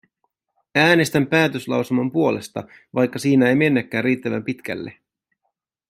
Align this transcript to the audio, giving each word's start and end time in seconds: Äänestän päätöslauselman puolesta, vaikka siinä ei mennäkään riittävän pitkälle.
Äänestän 0.75 1.27
päätöslauselman 1.27 2.11
puolesta, 2.11 2.63
vaikka 2.95 3.19
siinä 3.19 3.49
ei 3.49 3.55
mennäkään 3.55 4.03
riittävän 4.03 4.43
pitkälle. 4.43 4.97